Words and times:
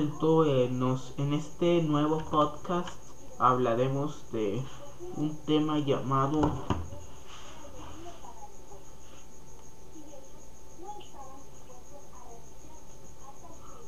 He 0.00 0.02
vuelto 0.02 0.46
en, 0.46 0.82
en 1.18 1.34
este 1.34 1.82
nuevo 1.82 2.24
podcast. 2.30 2.88
Hablaremos 3.38 4.32
de 4.32 4.64
un 5.16 5.36
tema 5.44 5.78
llamado 5.78 6.40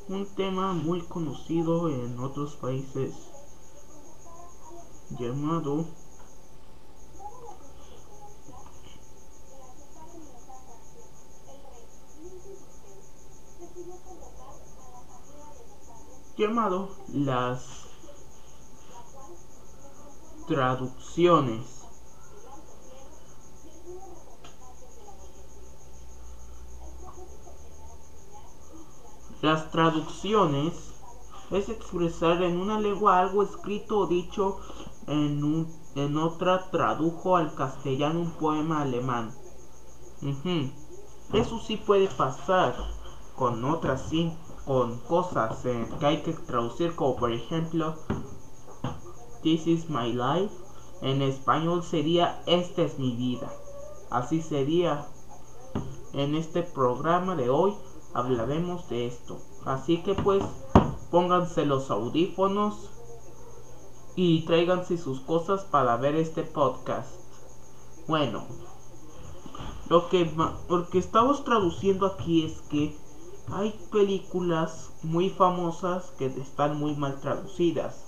un 0.08 0.26
tema 0.36 0.74
muy 0.74 1.00
conocido 1.00 1.88
en 1.88 2.18
otros 2.18 2.56
países 2.56 3.14
llamado 5.18 5.86
llamado 16.42 16.88
las 17.12 17.86
traducciones. 20.48 21.62
Las 29.40 29.70
traducciones 29.70 30.74
es 31.52 31.68
expresar 31.68 32.42
en 32.42 32.56
una 32.58 32.78
lengua 32.78 33.20
algo 33.20 33.44
escrito 33.44 34.00
o 34.00 34.06
dicho 34.08 34.58
en, 35.06 35.68
en 35.94 36.16
otra 36.16 36.70
tradujo 36.72 37.36
al 37.36 37.54
castellano 37.54 38.20
un 38.20 38.32
poema 38.32 38.80
alemán. 38.80 39.32
Eso 41.32 41.60
sí 41.60 41.76
puede 41.76 42.08
pasar 42.08 42.74
con 43.36 43.64
otras 43.64 44.08
sí 44.08 44.32
con 44.66 44.98
cosas 45.00 45.58
que 45.62 46.06
hay 46.06 46.22
que 46.22 46.32
traducir 46.32 46.94
como 46.94 47.16
por 47.16 47.32
ejemplo 47.32 47.96
This 49.42 49.66
is 49.66 49.90
my 49.90 50.12
life 50.12 50.54
en 51.00 51.22
español 51.22 51.82
sería 51.82 52.42
Esta 52.46 52.82
es 52.82 52.98
mi 52.98 53.16
vida 53.16 53.50
así 54.12 54.42
sería. 54.42 55.06
En 56.12 56.34
este 56.34 56.62
programa 56.62 57.34
de 57.34 57.48
hoy 57.48 57.74
hablaremos 58.12 58.88
de 58.90 59.06
esto. 59.06 59.38
Así 59.64 60.02
que 60.02 60.14
pues 60.14 60.44
pónganse 61.10 61.64
los 61.64 61.90
audífonos 61.90 62.90
y 64.14 64.42
tráiganse 64.42 64.98
sus 64.98 65.20
cosas 65.20 65.64
para 65.64 65.96
ver 65.96 66.16
este 66.16 66.42
podcast. 66.42 67.10
Bueno 68.06 68.44
lo 69.88 70.08
que, 70.08 70.30
lo 70.68 70.88
que 70.88 70.98
estamos 70.98 71.44
traduciendo 71.44 72.06
aquí 72.06 72.46
es 72.46 72.62
que 72.62 72.96
hay 73.54 73.78
películas 73.90 74.92
muy 75.02 75.28
famosas 75.28 76.12
que 76.18 76.24
están 76.24 76.78
muy 76.78 76.96
mal 76.96 77.20
traducidas, 77.20 78.02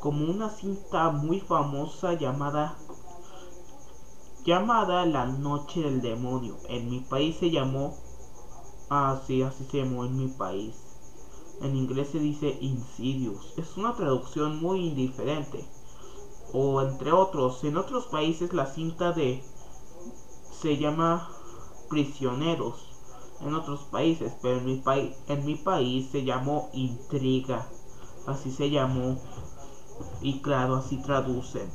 como 0.00 0.24
una 0.24 0.48
cinta 0.48 1.10
muy 1.10 1.40
famosa 1.40 2.14
llamada 2.14 2.74
llamada 4.44 5.04
La 5.04 5.26
Noche 5.26 5.82
del 5.82 6.00
Demonio. 6.00 6.56
En 6.70 6.88
mi 6.88 7.00
país 7.00 7.36
se 7.36 7.50
llamó 7.50 7.98
Ah, 8.88 9.20
sí, 9.26 9.42
así 9.42 9.66
se 9.70 9.84
llamó 9.84 10.06
en 10.06 10.16
mi 10.16 10.28
país. 10.28 10.74
En 11.60 11.76
inglés 11.76 12.08
se 12.12 12.18
dice 12.18 12.56
Insidious. 12.58 13.52
Es 13.58 13.76
una 13.76 13.94
traducción 13.94 14.58
muy 14.58 14.86
indiferente. 14.86 15.68
O 16.54 16.80
entre 16.80 17.12
otros, 17.12 17.62
en 17.64 17.76
otros 17.76 18.06
países 18.06 18.54
la 18.54 18.64
cinta 18.64 19.12
de 19.12 19.44
se 20.62 20.78
llama 20.78 21.28
Prisioneros 21.90 22.87
en 23.40 23.54
otros 23.54 23.80
países, 23.90 24.32
pero 24.42 24.58
en 24.58 24.64
mi, 24.64 24.76
país 24.76 25.16
en 25.28 25.44
mi 25.44 25.54
país 25.54 26.08
se 26.10 26.24
llamó 26.24 26.70
intriga, 26.72 27.66
así 28.26 28.50
se 28.50 28.70
llamó 28.70 29.18
y 30.20 30.40
claro, 30.40 30.76
así 30.76 30.96
traducen. 30.98 31.70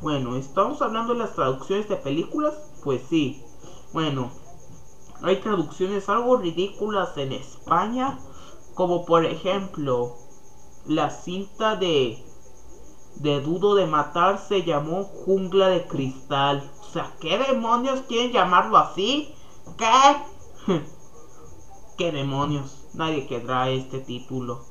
Bueno, 0.00 0.36
¿estamos 0.36 0.80
hablando 0.82 1.12
de 1.12 1.20
las 1.20 1.34
traducciones 1.34 1.88
de 1.88 1.96
películas? 1.96 2.54
Pues 2.82 3.02
sí. 3.08 3.42
Bueno, 3.92 4.30
hay 5.22 5.36
traducciones 5.36 6.08
algo 6.08 6.36
ridículas 6.36 7.16
en 7.16 7.32
España, 7.32 8.18
como 8.74 9.04
por 9.04 9.24
ejemplo, 9.24 10.16
la 10.86 11.10
cinta 11.10 11.76
de 11.76 12.24
de 13.16 13.40
Dudo 13.40 13.74
de 13.74 13.86
Matar 13.86 14.38
se 14.38 14.64
llamó 14.64 15.04
Jungla 15.04 15.68
de 15.68 15.86
Cristal. 15.86 16.68
O 16.80 16.92
sea, 16.92 17.12
¿qué 17.20 17.38
demonios 17.38 18.00
quieren 18.02 18.32
llamarlo 18.32 18.78
así? 18.78 19.28
¿Qué? 19.76 20.31
¿Qué 21.98 22.12
demonios? 22.12 22.86
Nadie 22.94 23.26
querrá 23.26 23.68
este 23.70 23.98
título. 23.98 24.64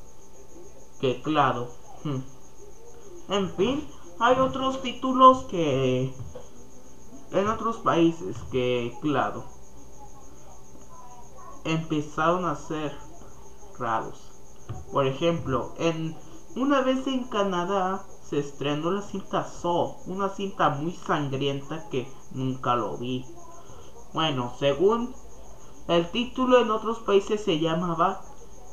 Que 1.00 1.22
claro. 1.22 1.68
En 3.28 3.50
fin, 3.56 3.88
hay 4.20 4.40
otros 4.40 4.82
títulos 4.82 5.46
que... 5.46 6.14
En 7.32 7.48
otros 7.48 7.78
países 7.78 8.38
que, 8.52 8.94
claro, 9.02 9.46
empezaron 11.64 12.46
a 12.46 12.56
ser 12.56 12.94
raros. 13.80 14.20
Por 14.92 15.08
ejemplo, 15.08 15.74
en 15.78 16.16
una 16.56 16.82
vez 16.82 17.08
en 17.08 17.24
Canadá 17.26 18.06
se 18.30 18.40
estrenó 18.40 18.92
la 18.92 19.02
cinta 19.02 19.46
So, 19.46 19.98
una 20.08 20.28
cinta 20.30 20.70
muy 20.70 20.92
sangrienta 20.92 21.88
que 21.90 22.06
nunca 22.32 22.76
lo 22.76 22.98
vi. 22.98 23.26
Bueno, 24.14 24.54
según 24.60 25.16
el 25.92 26.10
título 26.10 26.62
en 26.62 26.72
otros 26.72 27.00
países 27.00 27.44
se 27.44 27.60
llamaba, 27.60 28.22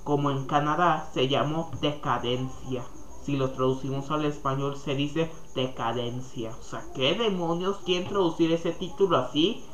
como 0.04 0.30
en 0.30 0.46
Canadá, 0.46 1.10
se 1.12 1.26
llamó 1.26 1.70
Decadencia. 1.80 2.84
Si 3.24 3.36
lo 3.36 3.50
traducimos 3.50 4.10
al 4.10 4.24
español 4.24 4.76
se 4.76 4.94
dice 4.94 5.30
Decadencia. 5.54 6.54
O 6.58 6.62
sea, 6.62 6.84
¿qué 6.94 7.14
demonios 7.14 7.78
quieren 7.84 8.08
traducir 8.08 8.52
ese 8.52 8.72
título 8.72 9.18
así? 9.18 9.64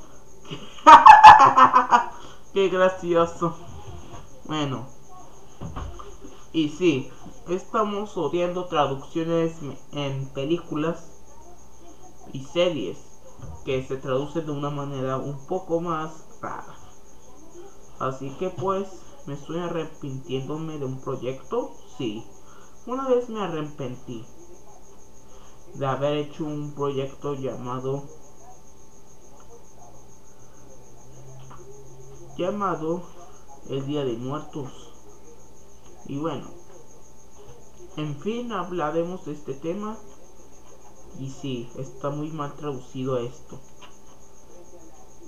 Qué 2.55 2.69
gracioso. 2.69 3.55
Bueno. 4.47 4.87
Y 6.53 6.71
sí, 6.71 7.11
estamos 7.49 8.17
odiando 8.17 8.67
traducciones 8.67 9.57
en 9.93 10.29
películas 10.29 11.23
y 12.33 12.43
series 12.45 12.97
que 13.65 13.85
se 13.85 13.99
traducen 13.99 14.47
de 14.47 14.53
una 14.53 14.71
manera 14.71 15.19
un 15.19 15.47
poco 15.47 15.81
más 15.81 16.25
rara. 16.41 16.84
Así 17.99 18.31
que 18.39 18.51
pues, 18.51 18.89
¿me 19.27 19.35
estoy 19.35 19.59
arrepintiéndome 19.59 20.79
de 20.79 20.85
un 20.85 21.01
proyecto? 21.01 21.73
Sí. 21.97 22.25
Una 22.87 23.09
vez 23.09 23.29
me 23.29 23.41
arrepentí 23.41 24.25
de 25.75 25.87
haber 25.87 26.17
hecho 26.19 26.45
un 26.45 26.73
proyecto 26.75 27.35
llamado 27.35 28.05
llamado 32.37 33.03
el 33.69 33.87
Día 33.87 34.05
de 34.05 34.17
Muertos. 34.17 34.71
Y 36.07 36.19
bueno, 36.19 36.49
en 37.97 38.17
fin, 38.21 38.53
hablaremos 38.53 39.25
de 39.25 39.33
este 39.33 39.55
tema. 39.55 39.97
Y 41.19 41.31
sí, 41.31 41.71
está 41.79 42.11
muy 42.11 42.31
mal 42.33 42.55
traducido 42.55 43.19
esto 43.19 43.61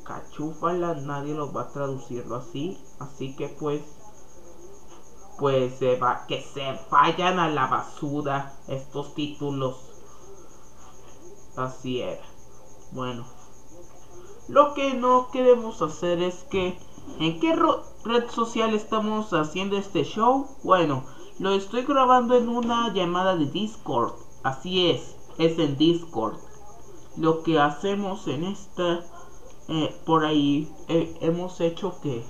cachúfala, 0.06 0.94
nadie 0.94 1.34
lo 1.34 1.52
va 1.52 1.62
a 1.62 1.72
traducirlo 1.72 2.36
así, 2.36 2.78
así 3.00 3.34
que 3.36 3.48
pues 3.48 3.82
pues 5.38 5.78
se 5.78 5.96
va 5.96 6.26
que 6.26 6.40
se 6.40 6.78
vayan 6.90 7.38
a 7.38 7.50
la 7.50 7.66
basura 7.66 8.54
estos 8.68 9.14
títulos. 9.14 9.76
Así 11.56 12.00
era. 12.00 12.22
Bueno, 12.92 13.26
lo 14.48 14.74
que 14.74 14.94
no 14.94 15.30
queremos 15.30 15.82
hacer 15.82 16.22
es 16.22 16.44
que 16.44 16.78
¿en 17.18 17.40
qué 17.40 17.54
red 18.04 18.30
social 18.30 18.74
estamos 18.74 19.32
haciendo 19.32 19.76
este 19.76 20.04
show? 20.04 20.46
Bueno, 20.62 21.04
lo 21.38 21.50
estoy 21.50 21.82
grabando 21.82 22.36
en 22.36 22.48
una 22.48 22.92
llamada 22.94 23.36
de 23.36 23.46
Discord. 23.46 24.14
Así 24.42 24.90
es, 24.90 25.16
es 25.38 25.58
en 25.58 25.76
Discord. 25.76 26.36
Lo 27.16 27.42
que 27.42 27.58
hacemos 27.58 28.26
en 28.28 28.44
esta 28.44 29.04
eh, 29.68 29.94
por 30.04 30.24
ahí 30.24 30.72
eh, 30.88 31.16
hemos 31.20 31.60
hecho 31.60 32.00
que 32.00 32.24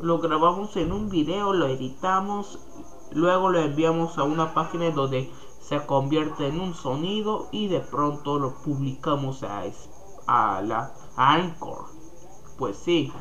lo 0.00 0.18
grabamos 0.18 0.76
en 0.76 0.92
un 0.92 1.08
video, 1.08 1.52
lo 1.52 1.66
editamos, 1.66 2.58
luego 3.12 3.50
lo 3.50 3.60
enviamos 3.60 4.18
a 4.18 4.24
una 4.24 4.52
página 4.52 4.90
donde 4.90 5.30
se 5.60 5.84
convierte 5.86 6.48
en 6.48 6.60
un 6.60 6.74
sonido 6.74 7.48
y 7.50 7.68
de 7.68 7.80
pronto 7.80 8.38
lo 8.38 8.54
publicamos 8.62 9.42
a, 9.42 9.64
a 10.26 10.62
la 10.62 10.92
Anchor. 11.16 11.86
Pues 12.58 12.76
sí, 12.76 13.12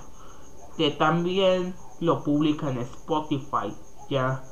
que 0.78 0.92
también 0.92 1.76
lo 2.00 2.24
publica 2.24 2.70
en 2.70 2.80
Spotify, 2.80 3.74
ya. 4.10 4.44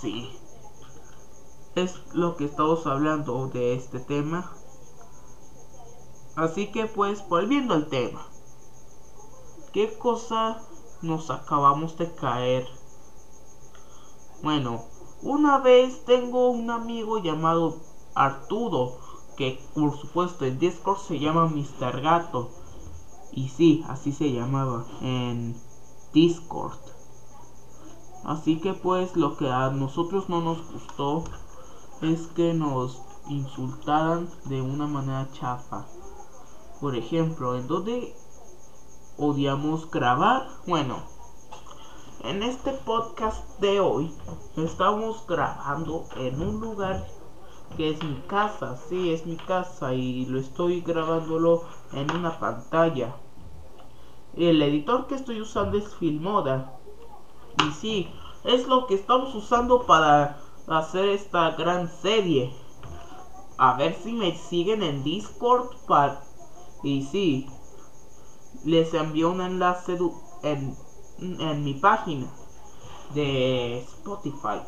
Sí. 0.00 0.30
Es 1.74 2.00
lo 2.14 2.36
que 2.36 2.46
estamos 2.46 2.86
hablando 2.86 3.48
de 3.48 3.74
este 3.74 4.00
tema. 4.00 4.50
Así 6.40 6.68
que 6.68 6.86
pues 6.86 7.28
volviendo 7.28 7.74
al 7.74 7.88
tema. 7.88 8.26
¿Qué 9.74 9.92
cosa 9.98 10.62
nos 11.02 11.28
acabamos 11.28 11.98
de 11.98 12.14
caer? 12.14 12.66
Bueno, 14.42 14.84
una 15.20 15.58
vez 15.58 16.02
tengo 16.06 16.48
un 16.48 16.70
amigo 16.70 17.18
llamado 17.18 17.76
Arturo, 18.14 18.96
que 19.36 19.60
por 19.74 19.94
supuesto 19.98 20.46
en 20.46 20.58
Discord 20.58 21.00
se 21.00 21.18
llama 21.18 21.44
Mr. 21.46 22.00
Gato. 22.00 22.48
Y 23.32 23.50
sí, 23.50 23.84
así 23.86 24.10
se 24.10 24.32
llamaba 24.32 24.86
en 25.02 25.54
Discord. 26.14 26.78
Así 28.24 28.60
que 28.60 28.72
pues 28.72 29.14
lo 29.14 29.36
que 29.36 29.50
a 29.50 29.68
nosotros 29.68 30.30
no 30.30 30.40
nos 30.40 30.72
gustó 30.72 31.22
es 32.00 32.28
que 32.28 32.54
nos 32.54 33.02
insultaran 33.28 34.30
de 34.46 34.62
una 34.62 34.86
manera 34.86 35.28
chafa. 35.34 35.84
Por 36.80 36.96
ejemplo, 36.96 37.56
en 37.56 37.68
donde 37.68 38.14
odiamos 39.18 39.90
grabar, 39.90 40.48
bueno, 40.66 41.02
en 42.24 42.42
este 42.42 42.72
podcast 42.72 43.60
de 43.60 43.80
hoy 43.80 44.10
estamos 44.56 45.26
grabando 45.26 46.06
en 46.16 46.40
un 46.40 46.58
lugar 46.58 47.06
que 47.76 47.90
es 47.90 48.02
mi 48.02 48.14
casa, 48.22 48.78
sí, 48.88 49.12
es 49.12 49.26
mi 49.26 49.36
casa 49.36 49.92
y 49.92 50.24
lo 50.24 50.40
estoy 50.40 50.80
grabándolo 50.80 51.64
en 51.92 52.10
una 52.16 52.38
pantalla. 52.40 53.14
El 54.34 54.62
editor 54.62 55.06
que 55.06 55.16
estoy 55.16 55.42
usando 55.42 55.76
es 55.76 55.94
Filmoda. 55.96 56.78
Y 57.62 57.72
sí, 57.72 58.08
es 58.44 58.66
lo 58.66 58.86
que 58.86 58.94
estamos 58.94 59.34
usando 59.34 59.84
para 59.84 60.38
hacer 60.66 61.10
esta 61.10 61.50
gran 61.50 61.90
serie. 61.90 62.54
A 63.58 63.74
ver 63.74 63.94
si 63.94 64.14
me 64.14 64.34
siguen 64.34 64.82
en 64.82 65.04
Discord 65.04 65.76
para... 65.86 66.29
Y 66.82 67.04
sí, 67.04 67.46
les 68.64 68.92
envío 68.94 69.30
un 69.30 69.40
enlace 69.40 69.98
en 70.42 70.76
en 71.20 71.64
mi 71.64 71.74
página 71.74 72.26
de 73.14 73.80
Spotify 73.80 74.62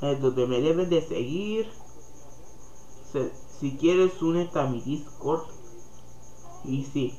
es 0.00 0.20
donde 0.20 0.46
me 0.46 0.60
deben 0.60 0.88
de 0.88 1.02
seguir. 1.02 1.70
Si 3.60 3.76
quieres 3.76 4.20
únete 4.20 4.58
a 4.58 4.66
mi 4.66 4.80
discord. 4.80 5.44
Y 6.64 6.84
si 6.84 7.14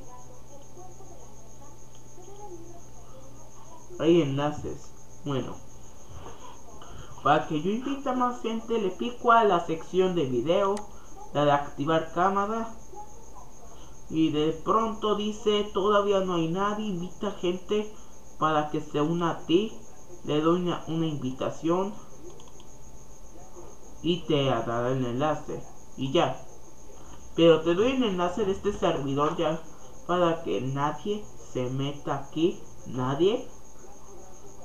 hay 4.00 4.22
enlaces. 4.22 4.92
Bueno 5.24 5.56
para 7.24 7.48
que 7.48 7.60
yo 7.60 7.72
invite 7.72 8.08
a 8.08 8.14
más 8.14 8.40
gente 8.44 8.78
le 8.80 8.92
pico 8.92 9.32
a 9.32 9.44
la 9.44 9.66
sección 9.66 10.14
de 10.14 10.26
video 10.26 10.76
la 11.34 11.44
de 11.46 11.52
activar 11.52 12.14
cámara 12.14 12.72
y 14.10 14.30
de 14.32 14.52
pronto 14.64 15.16
dice 15.16 15.70
todavía 15.74 16.22
no 16.22 16.36
hay 16.36 16.50
nadie 16.50 16.88
invita 16.88 17.32
gente 17.32 17.92
para 18.38 18.70
que 18.70 18.82
se 18.82 19.02
una 19.02 19.32
a 19.32 19.46
ti, 19.46 19.72
le 20.26 20.42
doy 20.42 20.62
una, 20.62 21.08
invitación 21.08 21.94
y 24.02 24.26
te 24.26 24.46
dará 24.46 24.92
el 24.92 25.06
enlace 25.06 25.64
y 25.98 26.12
ya. 26.12 26.42
Pero 27.36 27.62
te 27.62 27.74
doy 27.74 27.92
el 27.92 28.04
enlace 28.04 28.46
de 28.46 28.52
este 28.52 28.74
servidor 28.74 29.38
ya 29.38 29.62
para 30.08 30.44
que 30.44 30.62
nadie 30.62 31.24
se 31.54 31.70
meta 31.70 32.16
aquí, 32.16 32.60
nadie 32.88 33.48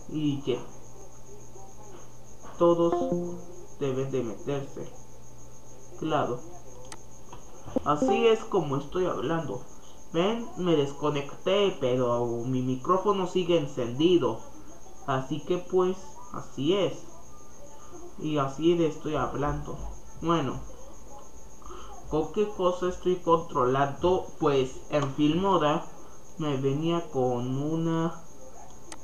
y 0.08 0.42
ya. 0.42 0.60
Todos 2.58 3.36
deben 3.78 4.10
de 4.10 4.22
meterse. 4.22 4.92
Claro. 5.98 6.49
Así 7.84 8.26
es 8.26 8.40
como 8.44 8.76
estoy 8.76 9.06
hablando. 9.06 9.62
Ven, 10.12 10.46
me 10.56 10.76
desconecté, 10.76 11.76
pero 11.80 12.26
mi 12.44 12.62
micrófono 12.62 13.26
sigue 13.26 13.58
encendido. 13.58 14.40
Así 15.06 15.40
que 15.40 15.58
pues, 15.58 15.96
así 16.32 16.74
es. 16.74 17.06
Y 18.18 18.38
así 18.38 18.74
le 18.74 18.88
estoy 18.88 19.14
hablando. 19.14 19.78
Bueno, 20.20 20.60
¿con 22.10 22.32
qué 22.32 22.48
cosa 22.48 22.88
estoy 22.88 23.16
controlando? 23.16 24.26
Pues 24.38 24.80
en 24.90 25.14
Filmoda 25.14 25.86
me 26.38 26.56
venía 26.56 27.08
con 27.10 27.56
una 27.56 28.20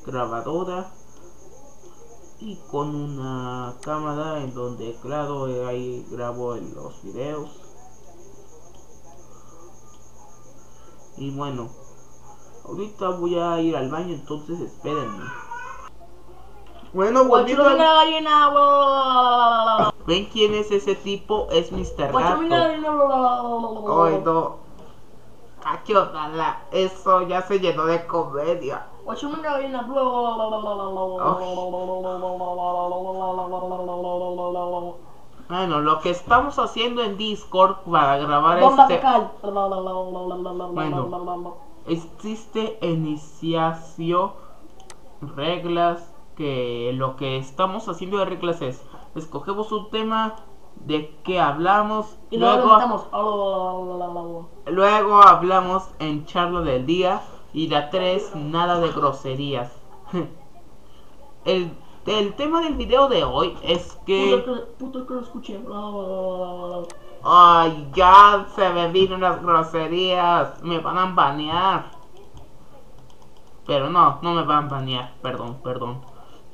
grabadora 0.05 0.93
y 2.41 2.57
con 2.71 2.95
una 2.95 3.75
cámara 3.81 4.43
en 4.43 4.55
donde 4.55 4.97
claro 5.01 5.47
ahí 5.67 6.07
grabo 6.11 6.57
los 6.57 7.03
videos 7.03 7.66
Y 11.19 11.31
bueno, 11.31 11.69
ahorita 12.65 13.09
voy 13.11 13.39
a 13.39 13.61
ir 13.61 13.77
al 13.77 13.91
baño, 13.91 14.15
entonces 14.15 14.61
espérenme. 14.61 15.25
Bueno, 16.93 17.25
volviendo 17.25 17.65
¿Ven 20.07 20.27
quién 20.27 20.55
es 20.55 20.71
ese 20.71 20.95
tipo? 20.95 21.49
Es 21.51 21.73
Mr. 21.73 22.13
Gato. 22.13 22.19
Ay, 24.05 24.23
no. 24.25 24.57
Eso 26.71 27.23
ya 27.23 27.43
se 27.43 27.59
llenó 27.59 27.87
de 27.87 28.07
comedia. 28.07 28.87
Bueno, 35.49 35.81
lo 35.81 36.01
que 36.01 36.11
estamos 36.11 36.59
haciendo 36.59 37.03
en 37.03 37.17
Discord 37.17 37.77
para 37.91 38.17
grabar 38.19 38.59
este... 38.59 39.01
Bueno, 40.73 41.57
existe 41.87 42.79
iniciación, 42.83 44.33
reglas, 45.21 46.13
que 46.37 46.93
lo 46.95 47.17
que 47.17 47.37
estamos 47.39 47.89
haciendo 47.89 48.19
de 48.19 48.25
reglas 48.27 48.61
es, 48.61 48.85
escogemos 49.15 49.71
un 49.73 49.89
tema 49.91 50.35
de 50.75 51.17
que 51.25 51.41
hablamos 51.41 52.19
y 52.31 52.37
luego, 52.37 52.79
luego 54.67 55.23
hablamos 55.23 55.89
en 55.99 56.27
charla 56.27 56.61
del 56.61 56.85
día 56.85 57.23
y 57.55 57.69
la 57.69 57.89
3 57.89 58.35
nada 58.37 58.81
de 58.81 58.93
groserías. 58.93 59.73
El 61.45 61.71
el 62.07 62.35
tema 62.35 62.61
del 62.61 62.75
video 62.75 63.09
de 63.09 63.25
hoy 63.25 63.57
es 63.63 63.99
que... 64.07 64.45
Puto 64.79 65.07
que, 65.07 65.15
lo 65.15 65.21
escuché. 65.21 65.61
Ay, 67.25 67.91
ya 67.95 68.47
se 68.55 68.71
me 68.71 68.89
vino 68.93 69.17
unas 69.17 69.43
groserías. 69.43 70.63
Me 70.63 70.79
van 70.79 70.99
a 70.99 71.07
banear. 71.07 71.91
Pero 73.67 73.91
no, 73.91 74.21
no 74.23 74.35
me 74.35 74.45
van 74.45 74.67
a 74.67 74.69
banear. 74.69 75.15
Perdón, 75.21 75.61
perdón. 75.65 76.01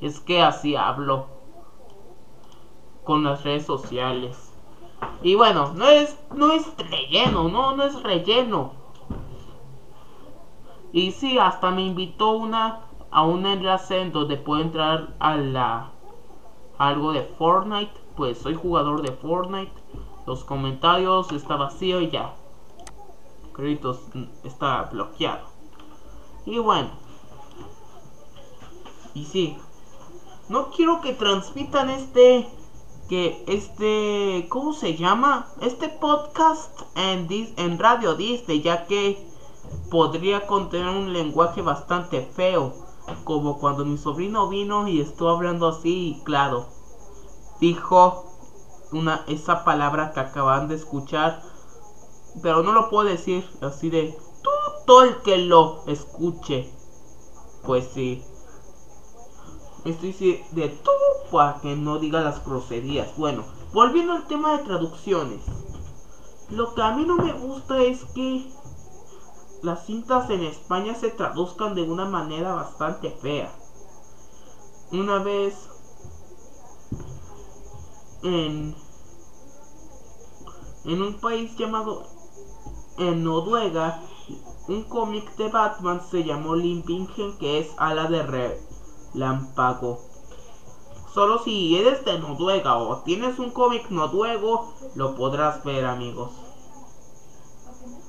Es 0.01 0.19
que 0.19 0.41
así 0.41 0.75
hablo. 0.75 1.27
Con 3.03 3.23
las 3.23 3.43
redes 3.43 3.65
sociales. 3.65 4.53
Y 5.21 5.35
bueno, 5.35 5.73
no 5.75 5.87
es, 5.87 6.17
no 6.33 6.51
es 6.51 6.65
relleno, 6.77 7.49
no, 7.49 7.75
no 7.75 7.83
es 7.83 8.01
relleno. 8.01 8.71
Y 10.91 11.11
sí, 11.11 11.37
hasta 11.37 11.71
me 11.71 11.83
invitó 11.83 12.31
una 12.31 12.81
a 13.13 13.23
un 13.23 13.45
enlace 13.45 14.01
en 14.01 14.11
donde 14.11 14.37
puedo 14.37 14.61
entrar 14.61 15.13
a 15.19 15.37
la 15.37 15.91
algo 16.79 17.13
de 17.13 17.21
Fortnite. 17.21 17.93
Pues 18.17 18.39
soy 18.39 18.55
jugador 18.55 19.03
de 19.03 19.11
Fortnite. 19.11 19.71
Los 20.25 20.43
comentarios 20.43 21.31
está 21.31 21.55
vacío 21.55 22.01
y 22.01 22.09
ya. 22.09 22.33
Créditos 23.53 24.01
mm, 24.13 24.23
está 24.43 24.83
bloqueado. 24.91 25.47
Y 26.45 26.57
bueno. 26.57 26.89
Y 29.13 29.25
sí. 29.25 29.57
No 30.49 30.71
quiero 30.71 30.99
que 31.01 31.13
transmitan 31.13 31.91
este 31.91 32.49
que 33.09 33.43
este 33.47 34.47
¿cómo 34.49 34.73
se 34.73 34.95
llama? 34.95 35.49
Este 35.61 35.87
podcast 35.87 36.81
en 36.95 37.27
en 37.57 37.77
Radio 37.77 38.15
Disney, 38.15 38.61
ya 38.61 38.87
que 38.87 39.23
podría 39.91 40.47
contener 40.47 40.89
un 40.89 41.13
lenguaje 41.13 41.61
bastante 41.61 42.21
feo 42.21 42.82
como 43.23 43.59
cuando 43.59 43.85
mi 43.85 43.97
sobrino 43.97 44.49
vino 44.49 44.87
y 44.87 45.01
estuvo 45.01 45.29
hablando 45.29 45.67
así 45.67 46.17
y 46.17 46.23
claro, 46.23 46.67
dijo 47.59 48.25
una 48.91 49.23
esa 49.27 49.63
palabra 49.63 50.11
que 50.13 50.19
acaban 50.19 50.67
de 50.67 50.75
escuchar, 50.75 51.41
pero 52.41 52.63
no 52.63 52.71
lo 52.71 52.89
puedo 52.89 53.07
decir 53.07 53.47
así 53.61 53.89
de 53.89 54.17
todo 54.85 55.03
el 55.03 55.17
que 55.21 55.37
lo 55.37 55.83
escuche. 55.87 56.69
Pues 57.63 57.89
sí. 57.93 58.23
Estoy 59.85 60.43
de 60.51 60.69
todo 60.69 60.93
para 61.31 61.59
que 61.61 61.75
no 61.75 61.99
diga 61.99 62.21
las 62.21 62.45
groserías. 62.45 63.15
Bueno, 63.17 63.43
volviendo 63.73 64.13
al 64.13 64.27
tema 64.27 64.57
de 64.57 64.63
traducciones. 64.63 65.41
Lo 66.49 66.73
que 66.75 66.81
a 66.81 66.95
mí 66.95 67.05
no 67.05 67.15
me 67.15 67.33
gusta 67.33 67.81
es 67.81 68.03
que 68.13 68.45
las 69.63 69.85
cintas 69.85 70.29
en 70.29 70.43
España 70.43 70.93
se 70.93 71.09
traduzcan 71.09 71.73
de 71.73 71.81
una 71.83 72.05
manera 72.05 72.53
bastante 72.53 73.09
fea. 73.09 73.51
Una 74.91 75.19
vez 75.19 75.55
en, 78.23 78.75
en 80.85 81.01
un 81.01 81.19
país 81.19 81.55
llamado 81.57 82.03
en 82.97 83.23
Noruega 83.23 83.99
un 84.67 84.83
cómic 84.83 85.35
de 85.35 85.49
Batman 85.49 86.01
se 86.09 86.23
llamó 86.23 86.55
Limpingen 86.55 87.37
que 87.37 87.59
es 87.59 87.67
ala 87.77 88.07
de 88.07 88.23
relámpago. 89.13 89.99
Solo 91.13 91.39
si 91.39 91.75
eres 91.75 92.05
de 92.05 92.17
Noruega 92.19 92.77
o 92.77 93.01
tienes 93.03 93.39
un 93.39 93.51
cómic 93.51 93.89
noruego, 93.89 94.73
lo 94.95 95.15
podrás 95.15 95.63
ver 95.63 95.85
amigos. 95.85 96.31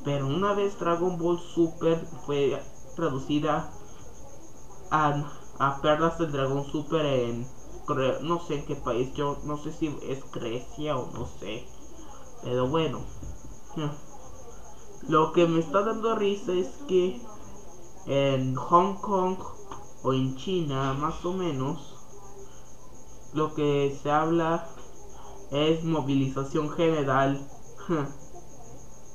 Pero 0.04 0.26
una 0.26 0.52
vez 0.52 0.78
Dragon 0.78 1.18
Ball 1.18 1.38
Super 1.38 2.06
fue 2.26 2.60
traducida 2.94 3.70
a, 4.90 5.24
a 5.58 5.80
Perlas 5.80 6.18
del 6.18 6.32
Dragón 6.32 6.64
Super 6.64 7.04
en 7.04 7.46
no 8.22 8.40
sé 8.40 8.54
en 8.56 8.66
qué 8.66 8.76
país, 8.76 9.12
yo 9.14 9.38
no 9.44 9.58
sé 9.58 9.70
si 9.72 9.94
es 10.08 10.30
Grecia 10.32 10.96
o 10.96 11.10
no 11.12 11.26
sé. 11.26 11.66
Pero 12.42 12.68
bueno. 12.68 13.00
Lo 15.08 15.32
que 15.32 15.46
me 15.46 15.60
está 15.60 15.82
dando 15.82 16.14
risa 16.14 16.52
es 16.52 16.68
que 16.88 17.20
en 18.06 18.54
Hong 18.54 18.94
Kong 19.00 19.36
o 20.02 20.12
en 20.12 20.34
China 20.36 20.94
más 20.94 21.24
o 21.24 21.32
menos 21.32 21.94
lo 23.34 23.54
que 23.54 23.98
se 24.02 24.10
habla 24.10 24.66
es 25.50 25.84
movilización 25.84 26.70
general 26.70 27.46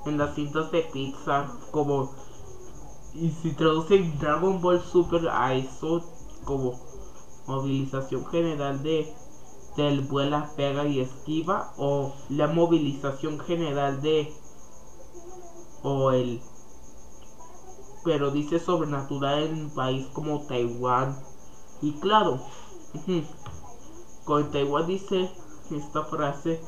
en 0.05 0.17
las 0.17 0.35
cintas 0.35 0.71
de 0.71 0.81
Pixar 0.81 1.47
como 1.71 2.11
y 3.13 3.31
si 3.31 3.53
traducen 3.53 4.17
Dragon 4.19 4.61
Ball 4.61 4.81
Super 4.81 5.27
a 5.29 5.53
eso 5.53 6.03
como 6.45 6.79
movilización 7.47 8.25
general 8.27 8.83
de 8.83 9.11
del 9.75 10.01
vuela, 10.01 10.51
pega 10.55 10.85
y 10.85 10.99
esquiva 10.99 11.73
o 11.77 12.13
la 12.29 12.47
movilización 12.47 13.39
general 13.39 14.01
de 14.01 14.33
o 15.83 16.11
el 16.11 16.41
pero 18.03 18.31
dice 18.31 18.59
sobrenatural 18.59 19.43
en 19.43 19.65
un 19.65 19.69
país 19.71 20.07
como 20.13 20.41
Taiwán. 20.47 21.17
Y 21.81 21.93
claro 21.93 22.41
con 24.25 24.51
Taiwán 24.51 24.87
dice 24.87 25.29
esta 25.71 26.03
frase 26.03 26.61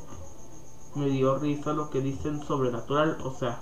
me 0.95 1.07
dio 1.07 1.37
risa 1.37 1.73
lo 1.73 1.89
que 1.89 2.01
dicen 2.01 2.43
sobrenatural 2.43 3.17
o 3.23 3.31
sea 3.31 3.61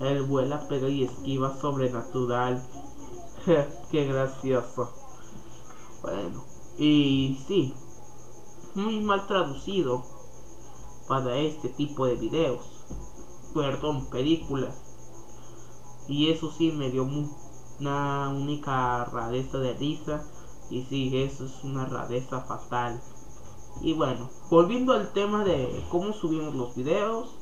el 0.00 0.22
vuela 0.22 0.68
pega 0.68 0.88
y 0.88 1.04
esquiva 1.04 1.56
sobrenatural. 1.58 2.62
Qué 3.90 4.04
gracioso. 4.04 4.92
Bueno 6.02 6.44
y 6.78 7.38
sí 7.48 7.72
muy 8.74 9.00
mal 9.00 9.26
traducido 9.26 10.04
para 11.08 11.38
este 11.38 11.70
tipo 11.70 12.06
de 12.06 12.16
videos. 12.16 12.84
Perdón 13.54 14.06
películas. 14.10 14.74
Y 16.08 16.30
eso 16.30 16.52
sí 16.52 16.72
me 16.72 16.90
dio 16.90 17.08
una 17.80 18.28
única 18.28 19.06
rareza 19.06 19.58
de 19.58 19.72
risa. 19.74 20.22
Y 20.68 20.82
sí 20.82 21.16
eso 21.16 21.46
es 21.46 21.64
una 21.64 21.86
rareza 21.86 22.42
fatal 22.42 23.00
y 23.80 23.92
bueno 23.92 24.30
volviendo 24.50 24.92
al 24.92 25.12
tema 25.12 25.44
de 25.44 25.84
cómo 25.90 26.12
subimos 26.12 26.54
los 26.54 26.74
videos 26.74 27.34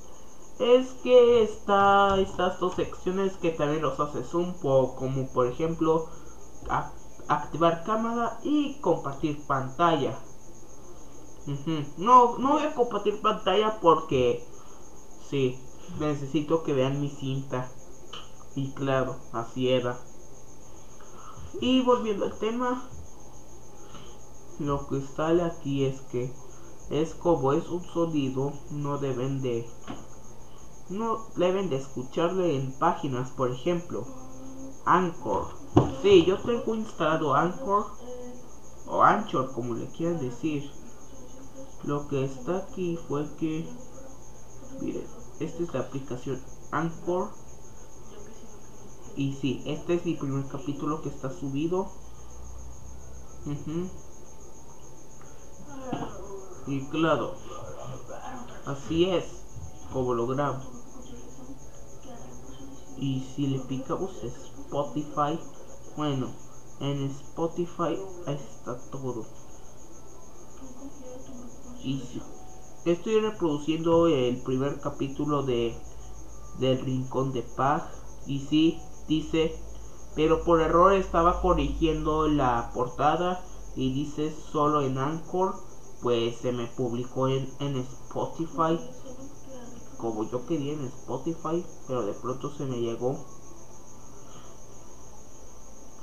es 0.58 0.88
que 1.02 1.42
está 1.42 2.18
estas 2.20 2.60
dos 2.60 2.74
secciones 2.74 3.36
que 3.36 3.50
también 3.50 3.82
los 3.82 3.98
un 4.34 4.54
poco 4.54 4.96
como 4.96 5.26
por 5.28 5.46
ejemplo 5.46 6.08
activar 7.28 7.84
cámara 7.84 8.38
y 8.42 8.74
compartir 8.80 9.44
pantalla. 9.46 10.18
No 11.98 12.38
no 12.38 12.52
voy 12.52 12.62
a 12.62 12.74
compartir 12.74 13.20
pantalla 13.20 13.80
porque 13.80 14.46
sí 15.28 15.58
necesito 15.98 16.62
que 16.62 16.72
vean 16.72 17.00
mi 17.00 17.10
cinta. 17.10 17.68
Y 18.54 18.70
claro, 18.72 19.16
así 19.32 19.70
era. 19.70 19.98
Y 21.60 21.82
volviendo 21.82 22.24
al 22.24 22.38
tema, 22.38 22.88
lo 24.58 24.86
que 24.88 25.00
sale 25.16 25.42
aquí 25.42 25.84
es 25.84 26.00
que 26.02 26.32
es 26.90 27.14
como 27.14 27.52
es 27.52 27.68
un 27.68 27.82
sonido, 27.84 28.52
no 28.70 28.98
deben 28.98 29.40
de 29.42 29.66
no 30.90 31.26
deben 31.36 31.70
de 31.70 31.76
escucharle 31.76 32.56
en 32.56 32.72
páginas, 32.72 33.30
por 33.30 33.50
ejemplo, 33.50 34.04
Anchor. 34.84 35.46
Sí, 36.02 36.24
yo 36.26 36.38
tengo 36.38 36.74
instalado 36.74 37.34
Anchor 37.34 37.86
o 38.86 39.02
Anchor, 39.02 39.52
como 39.52 39.74
le 39.74 39.86
quieran 39.86 40.20
decir. 40.20 40.70
Lo 41.84 42.08
que 42.08 42.24
está 42.24 42.58
aquí 42.58 42.98
fue 43.08 43.26
que, 43.38 43.66
miren, 44.80 45.06
esta 45.40 45.62
es 45.62 45.74
la 45.74 45.80
aplicación 45.80 46.40
Anchor 46.70 47.30
y 49.16 49.34
sí, 49.34 49.62
este 49.66 49.94
es 49.94 50.04
mi 50.04 50.14
primer 50.14 50.46
capítulo 50.48 51.00
que 51.02 51.08
está 51.08 51.30
subido. 51.30 51.88
Y 56.66 56.84
claro, 56.86 57.34
así 58.66 59.10
es 59.10 59.24
como 59.92 60.14
lo 60.14 60.26
grabo. 60.26 60.58
Y 62.98 63.20
si 63.34 63.46
le 63.48 63.58
picamos 63.60 64.12
Spotify, 64.22 65.38
bueno, 65.96 66.28
en 66.80 67.04
Spotify 67.10 67.98
está 68.26 68.78
todo. 68.90 69.24
Y 71.82 72.00
si 72.00 72.22
estoy 72.90 73.20
reproduciendo 73.20 74.06
el 74.06 74.38
primer 74.42 74.80
capítulo 74.80 75.42
de 75.42 75.76
del 76.58 76.80
Rincón 76.80 77.32
de 77.32 77.42
Paz. 77.42 77.84
Y 78.26 78.40
sí, 78.40 78.80
dice, 79.08 79.54
pero 80.14 80.44
por 80.44 80.60
error 80.60 80.92
estaba 80.94 81.40
corrigiendo 81.40 82.28
la 82.28 82.70
portada 82.74 83.44
y 83.76 83.92
dice 83.92 84.34
solo 84.52 84.82
en 84.82 84.98
Anchor, 84.98 85.54
pues 86.04 86.36
se 86.36 86.52
me 86.52 86.66
publicó 86.66 87.28
en, 87.28 87.50
en 87.60 87.78
Spotify, 87.78 88.78
como 89.96 90.30
yo 90.30 90.44
quería 90.44 90.74
en 90.74 90.84
Spotify, 90.84 91.64
pero 91.88 92.04
de 92.04 92.12
pronto 92.12 92.54
se 92.54 92.66
me 92.66 92.76
llegó. 92.76 93.16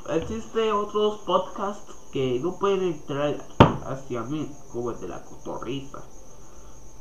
Existe 0.09 0.71
otros 0.73 1.19
podcasts 1.19 1.93
que 2.11 2.39
no 2.39 2.57
pueden 2.57 2.81
entrar 2.81 3.47
hacia 3.85 4.23
mí, 4.23 4.51
como 4.73 4.89
el 4.89 4.99
de 4.99 5.07
la 5.07 5.23
cotorriza. 5.23 6.03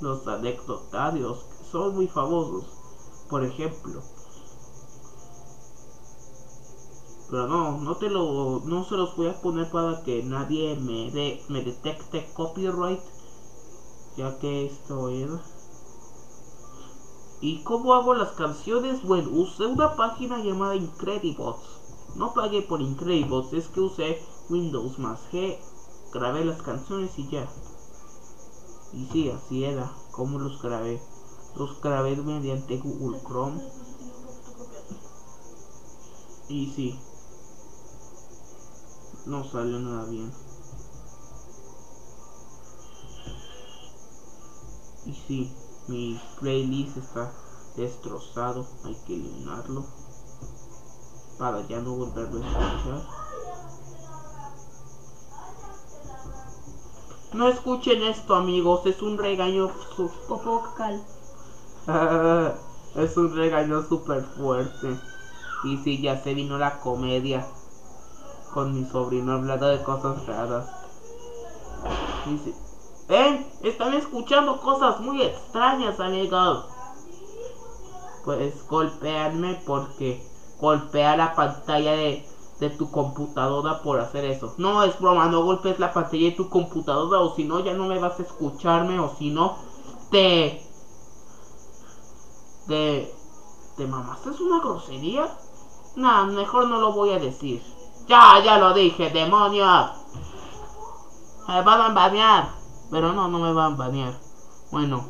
Los 0.03 0.29
anecdotarios, 0.29 1.39
que 1.39 1.65
son 1.73 1.95
muy 1.95 2.07
famosos. 2.07 2.67
Por 3.31 3.45
ejemplo, 3.45 4.03
pero 7.31 7.47
no 7.47 7.79
no 7.79 7.97
te 7.97 8.11
lo 8.11 8.61
no 8.65 8.85
se 8.85 8.97
los 8.97 9.17
voy 9.17 9.29
a 9.29 9.41
poner 9.41 9.71
para 9.71 10.03
que 10.03 10.23
nadie 10.25 10.75
me 10.77 11.11
de, 11.13 11.41
me 11.49 11.63
detecte 11.63 12.29
copyright 12.35 13.01
ya 14.17 14.39
que 14.39 14.67
esto 14.67 15.09
era. 15.09 15.41
Y 17.41 17.63
cómo 17.63 17.95
hago 17.95 18.15
las 18.15 18.33
canciones 18.33 19.03
bueno 19.05 19.31
usé 19.31 19.67
una 19.67 19.97
página 19.97 20.43
llamada 20.43 20.75
Incredibots. 20.75 21.63
No 22.17 22.35
pagué 22.35 22.63
por 22.63 22.83
Incredibots 22.83 23.53
es 23.53 23.69
que 23.69 23.81
usé 23.81 24.23
Windows 24.49 24.99
más 24.99 25.21
G 25.33 25.57
grabé 26.13 26.45
las 26.45 26.61
canciones 26.63 27.17
y 27.19 27.29
ya. 27.29 27.49
Y 28.93 29.07
sí 29.07 29.31
así 29.31 29.65
era 29.65 29.93
como 30.11 30.39
los 30.39 30.61
grabé. 30.61 31.01
Los 31.57 31.81
grabé 31.81 32.17
mediante 32.17 32.79
Google 32.79 33.21
Chrome. 33.23 33.63
Y 36.49 36.67
sí 36.75 36.99
no 39.31 39.45
salió 39.45 39.79
nada 39.79 40.05
bien. 40.11 40.33
Y 45.07 45.13
si, 45.13 45.53
mi 45.87 46.21
playlist 46.41 46.97
está 46.97 47.33
destrozado, 47.77 48.67
hay 48.85 48.97
que 49.07 49.15
eliminarlo 49.15 49.85
para 51.39 51.67
ya 51.69 51.81
no 51.81 51.95
volverlo 51.95 52.43
a 52.43 52.49
escuchar. 52.49 53.03
No 57.33 57.49
escuchen 57.49 58.03
esto 58.03 58.35
amigos, 58.35 58.85
es 58.87 59.01
un 59.01 59.17
regaño 59.17 59.71
vocal. 60.29 61.07
es 62.97 63.17
un 63.17 63.37
regaño 63.37 63.89
super 63.89 64.25
fuerte. 64.25 64.99
Y 65.65 65.77
si 65.79 66.03
ya 66.03 66.21
se 66.21 66.35
vino 66.35 66.59
la 66.59 66.81
comedia 66.81 67.47
con 68.53 68.75
mi 68.75 68.89
sobrino 68.89 69.33
hablando 69.33 69.67
de 69.67 69.83
cosas 69.83 70.27
raras. 70.27 70.67
Dice, 72.27 72.55
ven, 73.09 73.47
están 73.63 73.95
escuchando 73.95 74.61
cosas 74.61 75.01
muy 75.01 75.23
extrañas, 75.23 75.99
amigos. 76.01 76.67
Pues 78.25 78.67
golpearme 78.69 79.61
porque 79.67 80.23
golpea 80.61 81.17
la 81.17 81.35
pantalla 81.35 81.93
de, 81.93 82.27
de 82.61 82.71
tu 82.71 82.91
computadora 82.91 83.83
por 83.83 83.99
hacer 83.99 84.25
eso. 84.27 84.55
No 84.59 84.83
es 84.83 84.99
broma, 85.01 85.27
no 85.27 85.43
golpes 85.43 85.79
la 85.79 85.93
pantalla 85.93 86.27
de 86.27 86.37
tu 86.37 86.51
computadora 86.51 87.21
o 87.21 87.35
si 87.35 87.45
no 87.45 87.61
ya 87.61 87.73
no 87.73 87.87
me 87.87 87.99
vas 87.99 88.19
a 88.21 88.23
escucharme 88.23 88.99
o 89.01 89.15
si 89.17 89.31
no 89.31 89.57
te... 90.11 90.63
Te... 92.67 93.15
¿Te 93.77 93.87
mamaste? 93.87 94.31
¿Es 94.31 94.41
una 94.41 94.61
grosería? 94.61 95.35
Nah, 95.97 96.25
mejor 96.25 96.67
no 96.69 96.79
lo 96.79 96.93
voy 96.93 97.11
a 97.11 97.19
decir. 97.19 97.63
Ya, 98.11 98.43
ya 98.45 98.59
lo 98.59 98.75
dije, 98.75 99.09
demonios. 99.11 99.91
Me 101.47 101.63
van 101.63 101.81
a 101.81 101.89
banear. 101.95 102.49
Pero 102.91 103.13
no, 103.13 103.29
no 103.29 103.39
me 103.39 103.53
van 103.53 103.75
a 103.75 103.77
banear. 103.77 104.19
Bueno. 104.73 105.05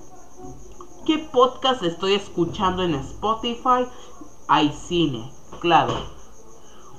¿Qué 1.07 1.17
podcast 1.17 1.83
estoy 1.83 2.13
escuchando 2.13 2.83
en 2.83 2.97
Spotify? 2.97 3.87
Hay 4.49 4.71
cine, 4.75 5.33
claro. 5.61 5.95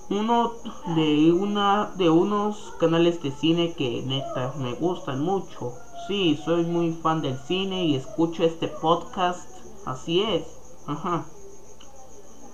Uno 0.10 0.54
de 0.96 1.32
una 1.34 1.92
de 1.98 2.10
unos 2.10 2.74
canales 2.80 3.22
de 3.22 3.30
cine 3.30 3.76
que 3.76 4.02
neta 4.02 4.56
me 4.58 4.74
gustan 4.74 5.24
mucho. 5.24 5.74
Sí, 6.08 6.36
soy 6.44 6.64
muy 6.64 6.94
fan 6.94 7.22
del 7.22 7.38
cine 7.38 7.86
y 7.86 7.96
escucho 7.96 8.44
este 8.44 8.70
podcast. 8.70 9.48
Así 9.86 10.24
es. 10.24 10.48
Ajá. 10.88 11.26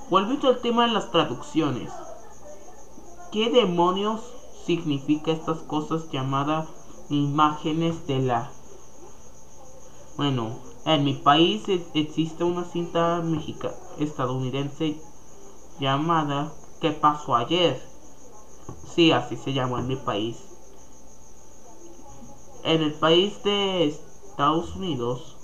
Volviendo 0.09 0.49
al 0.49 0.59
tema 0.59 0.85
de 0.85 0.91
las 0.91 1.11
traducciones. 1.11 1.93
¿Qué 3.31 3.49
demonios 3.49 4.21
significa 4.65 5.31
estas 5.31 5.59
cosas 5.59 6.09
llamadas 6.11 6.67
imágenes 7.09 8.07
de 8.07 8.19
la... 8.19 8.51
Bueno, 10.15 10.59
en 10.85 11.03
mi 11.03 11.13
país 11.13 11.63
existe 11.93 12.45
una 12.45 12.63
cinta 12.63 13.21
mexicana 13.21 13.75
estadounidense 13.99 14.99
llamada 15.79 16.51
¿Qué 16.79 16.91
pasó 16.91 17.35
ayer? 17.35 17.81
Sí, 18.87 19.11
así 19.11 19.35
se 19.35 19.51
llamó 19.51 19.79
en 19.79 19.87
mi 19.87 19.95
país. 19.95 20.37
En 22.63 22.81
el 22.81 22.93
país 22.93 23.43
de 23.43 23.87
Estados 23.87 24.75
Unidos 24.75 25.35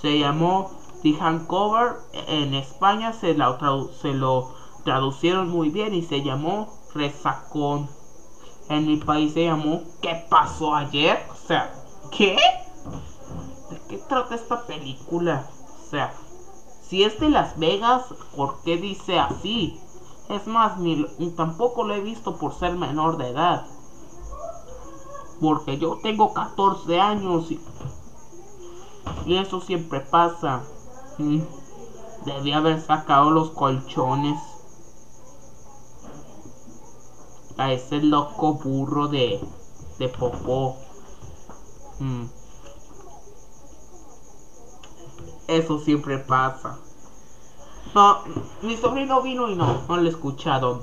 se 0.00 0.18
llamó 0.18 0.70
The 1.02 1.14
Hangover. 1.14 1.98
En 2.12 2.52
España 2.54 3.12
se, 3.12 3.36
se 4.00 4.14
lo 4.14 4.61
traducieron 4.84 5.50
muy 5.50 5.70
bien 5.70 5.94
y 5.94 6.02
se 6.02 6.22
llamó 6.22 6.68
Resacón. 6.94 7.88
En 8.68 8.86
mi 8.86 8.96
país 8.96 9.32
se 9.34 9.44
llamó 9.44 9.82
¿Qué 10.00 10.24
pasó 10.28 10.74
ayer? 10.74 11.18
O 11.30 11.46
sea, 11.46 11.74
¿qué? 12.10 12.36
¿De 13.70 13.80
qué 13.88 13.98
trata 14.08 14.34
esta 14.34 14.66
película? 14.66 15.46
O 15.86 15.90
sea, 15.90 16.12
si 16.92 17.04
es 17.04 17.18
de 17.20 17.28
Las 17.28 17.58
Vegas, 17.58 18.02
¿por 18.36 18.60
qué 18.62 18.76
dice 18.76 19.18
así? 19.18 19.80
Es 20.28 20.46
más, 20.46 20.78
ni, 20.78 21.04
tampoco 21.36 21.84
lo 21.84 21.94
he 21.94 22.00
visto 22.00 22.38
por 22.38 22.54
ser 22.54 22.76
menor 22.76 23.16
de 23.16 23.30
edad. 23.30 23.66
Porque 25.40 25.78
yo 25.78 25.98
tengo 26.02 26.32
14 26.32 27.00
años 27.00 27.50
y, 27.50 27.60
y 29.26 29.36
eso 29.36 29.60
siempre 29.60 30.00
pasa. 30.00 30.62
Mm, 31.18 31.40
debí 32.24 32.52
haber 32.52 32.80
sacado 32.80 33.30
los 33.30 33.50
colchones. 33.50 34.38
A 37.62 37.70
ese 37.70 38.00
loco 38.00 38.54
burro 38.54 39.06
de, 39.06 39.38
de 40.00 40.08
popó. 40.08 40.74
Mm. 42.00 42.24
Eso 45.46 45.78
siempre 45.78 46.18
pasa. 46.18 46.76
No, 47.94 48.18
mi 48.62 48.76
sobrino 48.76 49.22
vino 49.22 49.48
y 49.48 49.54
no, 49.54 49.80
no 49.88 49.96
lo 49.96 50.08
escucharon. 50.08 50.80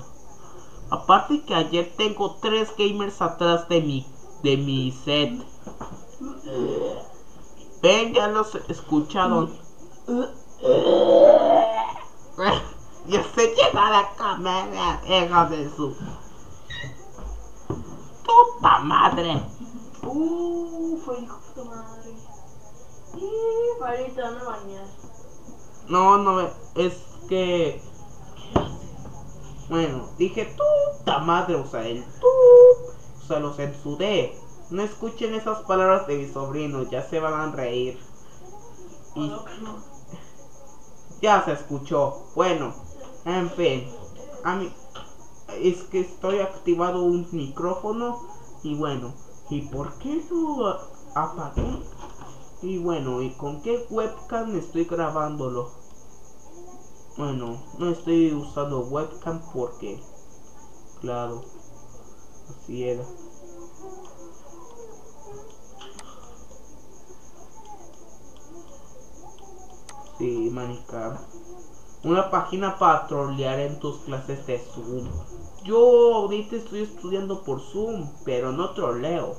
Aparte 0.88 1.42
que 1.42 1.54
ayer 1.54 1.92
tengo 1.98 2.36
tres 2.40 2.74
gamers 2.78 3.20
atrás 3.20 3.68
de 3.68 3.82
mi, 3.82 4.06
de 4.42 4.56
mi 4.56 4.90
set. 4.90 5.34
Ven, 7.82 8.14
ya 8.14 8.28
los 8.28 8.54
escucharon. 8.68 9.52
Ya 13.06 13.24
se 13.34 13.54
llena 13.54 13.90
la 13.90 14.08
cámara, 14.16 15.00
hija 15.04 15.46
de 15.46 15.68
su 15.74 15.94
madre. 18.82 19.42
Uh, 20.02 20.96
fue 21.04 21.20
hijo 21.20 21.40
de 21.56 21.64
madre. 21.64 22.14
Y 23.16 23.30
me 23.80 24.44
bañar. 24.44 24.86
No, 25.88 26.18
no, 26.18 26.40
es 26.74 26.94
que. 27.28 27.82
Bueno, 29.68 30.08
dije 30.18 30.54
puta 30.56 31.18
madre, 31.20 31.56
o 31.56 31.66
sea, 31.66 31.86
el 31.86 32.04
tú. 32.04 32.26
O 33.22 33.26
sea, 33.26 33.40
lo 33.40 33.52
censuré. 33.52 34.36
No 34.70 34.82
escuchen 34.82 35.34
esas 35.34 35.62
palabras 35.62 36.06
de 36.06 36.16
mi 36.16 36.32
sobrino, 36.32 36.84
ya 36.90 37.02
se 37.02 37.18
van 37.18 37.34
a 37.34 37.52
reír. 37.52 37.98
Y 39.16 39.32
ya 41.20 41.44
se 41.44 41.52
escuchó. 41.52 42.22
Bueno, 42.34 42.72
en 43.24 43.50
fin. 43.50 43.88
A 44.44 44.54
mí 44.56 44.72
es 45.58 45.82
que 45.84 46.00
estoy 46.00 46.40
activado 46.40 47.02
un 47.02 47.28
micrófono 47.32 48.39
y 48.62 48.74
bueno, 48.74 49.14
¿y 49.48 49.62
por 49.62 49.94
qué 49.98 50.22
lo 50.30 50.78
apagué? 51.14 51.82
Y 52.62 52.78
bueno, 52.78 53.22
¿y 53.22 53.30
con 53.30 53.62
qué 53.62 53.86
webcam 53.88 54.54
estoy 54.56 54.84
grabándolo? 54.84 55.70
Bueno, 57.16 57.62
no 57.78 57.90
estoy 57.90 58.32
usando 58.34 58.80
webcam 58.80 59.40
porque, 59.52 60.02
claro, 61.00 61.42
así 62.50 62.84
era. 62.84 63.04
Sí, 70.18 70.50
manica. 70.52 71.18
Una 72.02 72.30
página 72.30 72.78
para 72.78 73.06
trolear 73.08 73.58
en 73.60 73.78
tus 73.78 73.98
clases 73.98 74.46
de 74.46 74.58
Zoom. 74.58 75.06
Yo 75.64 76.14
ahorita 76.14 76.56
estoy 76.56 76.80
estudiando 76.80 77.42
por 77.42 77.60
Zoom, 77.60 78.08
pero 78.24 78.52
no 78.52 78.70
troleo. 78.70 79.36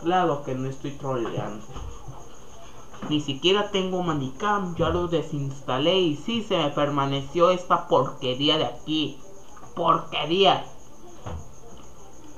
Claro 0.00 0.42
que 0.44 0.54
no 0.54 0.66
estoy 0.66 0.92
troleando. 0.92 1.62
Ni 3.10 3.20
siquiera 3.20 3.70
tengo 3.70 4.02
Manicam, 4.02 4.74
ya 4.76 4.88
lo 4.88 5.08
desinstalé 5.08 5.98
y 5.98 6.16
sí 6.16 6.42
se 6.42 6.56
me 6.56 6.70
permaneció 6.70 7.50
esta 7.50 7.86
porquería 7.86 8.56
de 8.56 8.64
aquí. 8.64 9.18
Porquería. 9.74 10.64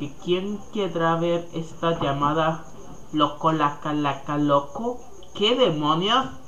¿Que 0.00 0.12
quién 0.24 0.58
querrá 0.72 1.14
ver 1.14 1.48
esta 1.52 2.00
llamada 2.00 2.64
loco 3.12 3.52
laca 3.52 3.92
laca 3.92 4.38
loco? 4.38 4.98
¿Qué 5.34 5.54
demonios? 5.54 6.41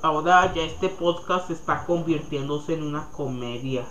Ahora 0.00 0.54
ya 0.54 0.62
este 0.62 0.88
podcast 0.88 1.50
está 1.50 1.84
convirtiéndose 1.84 2.74
en 2.74 2.84
una 2.84 3.10
comedia. 3.10 3.84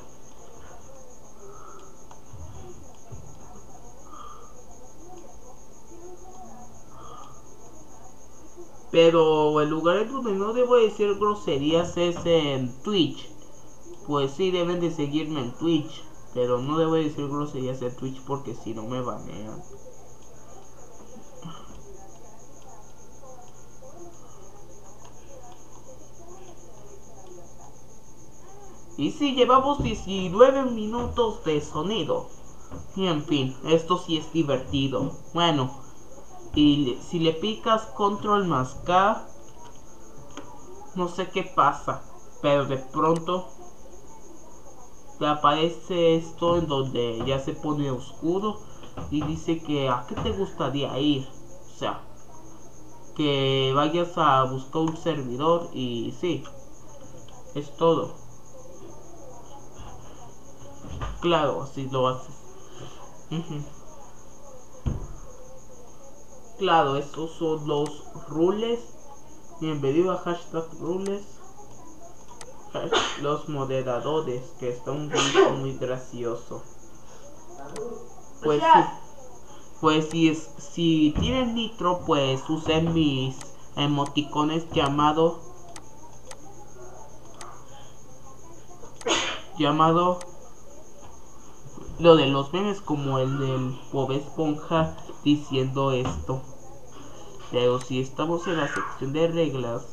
Pero 8.90 9.60
el 9.60 9.70
lugar 9.70 9.98
en 9.98 10.14
donde 10.14 10.32
no 10.32 10.54
debo 10.54 10.78
decir 10.78 11.14
groserías 11.20 11.98
es 11.98 12.26
en 12.26 12.72
Twitch. 12.84 13.30
Pues 14.08 14.32
sí, 14.32 14.50
deben 14.50 14.80
de 14.80 14.92
seguirme 14.92 15.42
en 15.42 15.52
Twitch. 15.58 16.04
Pero 16.34 16.60
no 16.60 16.78
debo 16.78 16.94
decir 16.94 17.28
groserías 17.28 17.82
en 17.82 17.94
Twitch 17.98 18.22
porque 18.22 18.56
si 18.56 18.74
no 18.74 18.84
me 18.84 19.02
banean. 19.02 19.62
Y 28.98 29.12
si 29.12 29.36
llevamos 29.36 29.84
19 29.84 30.72
minutos 30.72 31.44
de 31.44 31.62
sonido. 31.62 32.30
Y 32.96 33.06
en 33.08 33.24
fin, 33.24 33.56
esto 33.66 34.00
sí 34.00 34.18
es 34.18 34.34
divertido. 34.34 35.12
Bueno, 35.34 35.70
y 36.56 36.98
si 37.02 37.20
le 37.20 37.34
picas 37.34 37.84
control 37.96 38.48
más 38.48 38.74
K, 38.86 39.28
no 40.96 41.08
sé 41.08 41.30
qué 41.30 41.44
pasa, 41.44 42.02
pero 42.42 42.66
de 42.66 42.78
pronto 42.78 43.50
te 45.20 45.28
aparece 45.28 46.16
esto 46.16 46.58
en 46.58 46.68
donde 46.68 47.24
ya 47.26 47.40
se 47.40 47.54
pone 47.54 47.92
oscuro 47.92 48.60
y 49.12 49.22
dice 49.22 49.62
que 49.62 49.90
a 49.90 50.06
qué 50.08 50.16
te 50.16 50.32
gustaría 50.32 50.98
ir. 51.00 51.28
O 51.68 51.78
sea, 51.78 52.02
que 53.16 53.72
vayas 53.76 54.18
a 54.18 54.44
buscar 54.46 54.82
un 54.82 54.98
servidor 54.98 55.70
y 55.74 56.14
sí, 56.20 56.44
es 57.54 57.76
todo. 57.78 58.27
Claro, 61.22 61.64
así 61.64 61.90
lo 61.90 62.08
haces. 62.08 62.36
Claro, 66.60 66.96
estos 66.96 67.32
son 67.32 67.68
los 67.68 67.90
rules. 68.30 68.80
Bienvenido 69.60 70.12
a 70.12 70.18
hashtag 70.20 70.66
rules. 70.80 71.24
Los 73.22 73.50
moderadores, 73.50 74.44
que 74.60 74.70
está 74.70 74.92
un 74.92 75.10
grito 75.10 75.50
muy 75.58 75.76
gracioso. 75.78 76.62
Pues. 78.44 78.62
Pues 79.82 80.10
si 80.10 80.30
es, 80.30 80.50
si 80.58 81.16
tienen 81.20 81.54
nitro, 81.56 82.02
pues 82.06 82.48
usen 82.50 82.94
mis 82.94 83.36
emoticones 83.76 84.70
llamado 84.72 85.40
llamado 89.58 90.20
lo 92.00 92.16
de 92.16 92.28
los 92.28 92.54
memes 92.54 92.82
como 92.82 93.18
el 93.20 93.40
del 93.40 93.80
Bob 93.92 94.12
Esponja 94.12 94.96
diciendo 95.24 95.92
esto. 95.92 96.42
Pero 97.52 97.80
si 97.80 98.02
estamos 98.02 98.46
en 98.48 98.58
la 98.58 98.68
sección 98.68 99.14
de 99.14 99.28
reglas. 99.28 99.84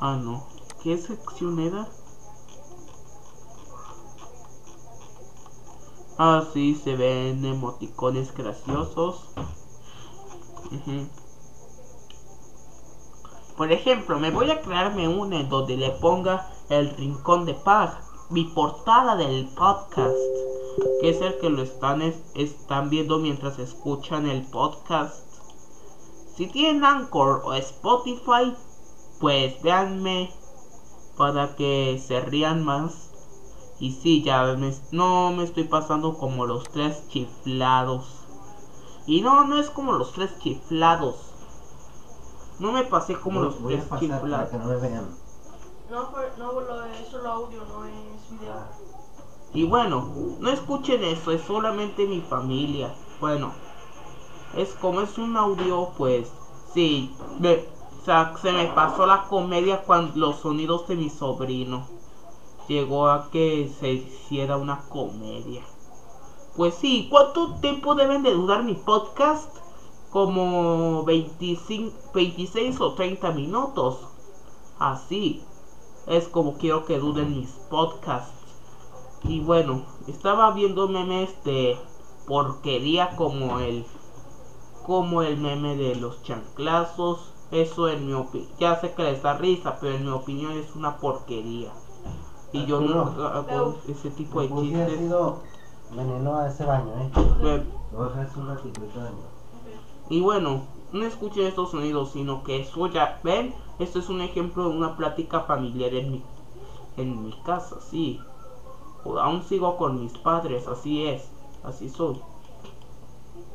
Ah, 0.00 0.16
no. 0.16 0.44
¿Qué 0.82 0.96
sección 0.96 1.58
era? 1.58 1.88
Ah, 6.18 6.44
sí, 6.52 6.74
se 6.82 6.96
ven 6.96 7.44
emoticones 7.44 8.32
graciosos. 8.32 9.20
Por 13.56 13.72
ejemplo, 13.72 14.18
me 14.18 14.30
voy 14.30 14.50
a 14.50 14.62
crearme 14.62 15.08
una 15.08 15.40
en 15.40 15.48
donde 15.48 15.76
le 15.76 15.90
ponga 15.90 16.50
el 16.68 16.90
rincón 16.96 17.44
de 17.44 17.54
paz, 17.54 18.05
mi 18.30 18.44
portada 18.44 19.16
del 19.16 19.46
podcast, 19.48 20.16
que 21.00 21.10
es 21.10 21.20
el 21.20 21.38
que 21.38 21.48
lo 21.50 21.62
están, 21.62 22.02
es- 22.02 22.22
están 22.34 22.90
viendo 22.90 23.18
mientras 23.18 23.58
escuchan 23.58 24.26
el 24.26 24.42
podcast. 24.42 25.24
Si 26.36 26.46
tienen 26.48 26.84
Anchor 26.84 27.42
o 27.44 27.54
Spotify, 27.54 28.54
pues 29.20 29.62
véanme 29.62 30.30
para 31.16 31.54
que 31.56 32.02
se 32.04 32.20
rían 32.20 32.64
más. 32.64 33.10
Y 33.78 33.92
sí, 33.92 34.22
ya 34.22 34.42
me- 34.58 34.74
no 34.90 35.32
me 35.32 35.44
estoy 35.44 35.64
pasando 35.64 36.16
como 36.18 36.46
los 36.46 36.64
tres 36.70 37.06
chiflados. 37.08 38.06
Y 39.06 39.20
no, 39.20 39.44
no 39.44 39.58
es 39.60 39.70
como 39.70 39.92
los 39.92 40.12
tres 40.12 40.36
chiflados. 40.40 41.14
No 42.58 42.72
me 42.72 42.82
pasé 42.84 43.14
como 43.14 43.38
Voy- 43.40 43.48
los 43.48 43.60
voy 43.62 43.74
a 43.74 43.76
tres 43.78 43.88
pasar 43.88 44.08
para 44.08 44.20
chiflados. 44.20 44.50
que 44.50 44.58
no 44.58 44.64
me 44.66 44.76
vean. 44.76 45.25
No, 45.90 46.10
no 46.38 46.60
lo 46.60 46.82
es 46.84 47.08
solo 47.08 47.30
audio, 47.30 47.64
no 47.64 47.84
es 47.84 48.30
video. 48.30 48.66
Y 49.54 49.64
bueno, 49.64 50.08
no 50.40 50.50
escuchen 50.50 51.02
eso, 51.04 51.30
es 51.32 51.42
solamente 51.42 52.06
mi 52.06 52.20
familia. 52.20 52.94
Bueno, 53.20 53.52
es 54.56 54.74
como 54.74 55.00
es 55.02 55.18
un 55.18 55.36
audio, 55.36 55.90
pues 55.96 56.32
sí, 56.74 57.10
me- 57.38 57.64
o 58.02 58.04
sea, 58.04 58.34
se 58.40 58.52
me 58.52 58.66
pasó 58.68 59.06
la 59.06 59.26
comedia 59.28 59.82
cuando 59.84 60.12
los 60.18 60.36
sonidos 60.36 60.86
de 60.88 60.96
mi 60.96 61.10
sobrino 61.10 61.84
llegó 62.68 63.08
a 63.08 63.30
que 63.30 63.70
se 63.80 63.90
hiciera 63.92 64.56
una 64.56 64.80
comedia. 64.88 65.62
Pues 66.56 66.74
sí, 66.74 67.06
¿cuánto 67.10 67.54
tiempo 67.60 67.94
deben 67.94 68.22
de 68.22 68.32
durar 68.32 68.62
mi 68.64 68.74
podcast? 68.74 69.50
Como 70.10 71.04
25, 71.04 71.96
26 72.14 72.80
o 72.80 72.94
30 72.94 73.30
minutos. 73.30 73.98
Así 74.78 75.42
es 76.06 76.28
como 76.28 76.54
quiero 76.58 76.84
que 76.84 76.98
duren 76.98 77.36
mis 77.38 77.50
podcasts. 77.70 78.32
Y 79.24 79.40
bueno, 79.40 79.82
estaba 80.06 80.52
viendo 80.52 80.88
memes 80.88 81.42
de 81.44 81.76
porquería 82.26 83.16
como 83.16 83.60
el 83.60 83.84
como 84.84 85.22
el 85.22 85.36
meme 85.36 85.76
de 85.76 85.96
los 85.96 86.22
chanclazos. 86.22 87.32
Eso 87.50 87.88
en 87.88 88.06
mi 88.06 88.12
opinión, 88.12 88.50
ya 88.58 88.80
sé 88.80 88.92
que 88.94 89.04
les 89.04 89.22
da 89.22 89.34
risa, 89.38 89.78
pero 89.80 89.94
en 89.94 90.04
mi 90.04 90.10
opinión 90.10 90.52
es 90.52 90.74
una 90.74 90.96
porquería. 90.98 91.70
Y 92.52 92.66
yo 92.66 92.80
no 92.80 93.02
hago 93.02 93.76
ese 93.88 94.10
tipo 94.10 94.40
de 94.40 94.48
Me 94.48 94.62
chistes. 94.62 95.10
veneno 95.94 96.36
a 96.36 96.48
ese 96.48 96.64
baño, 96.64 96.92
eh. 96.98 97.10
Lo 97.92 97.98
voy 97.98 98.08
a 98.08 98.20
dejar 98.20 98.38
un 98.38 98.48
ratito 98.48 98.80
ahorita 98.80 99.02
vengo. 99.04 99.36
Y 100.08 100.20
bueno, 100.20 100.62
no 100.92 101.04
escuchen 101.06 101.46
estos 101.46 101.70
sonidos, 101.70 102.10
sino 102.12 102.42
que 102.42 102.64
ya 102.92 103.20
ven, 103.22 103.54
esto 103.78 103.98
es 103.98 104.08
un 104.08 104.20
ejemplo 104.20 104.64
de 104.68 104.76
una 104.76 104.96
plática 104.96 105.40
familiar 105.40 105.94
en 105.94 106.10
mi, 106.12 106.22
en 106.96 107.22
mi 107.22 107.32
casa, 107.44 107.80
sí. 107.80 108.20
O- 109.04 109.18
aún 109.18 109.42
sigo 109.42 109.76
con 109.76 110.00
mis 110.00 110.12
padres, 110.18 110.68
así 110.68 111.04
es, 111.04 111.30
así 111.64 111.88
soy. 111.90 112.20